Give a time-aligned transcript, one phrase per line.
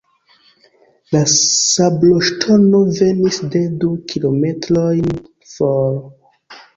[1.15, 5.13] La sabloŝtono venis de du kilometrojn
[5.53, 5.93] for.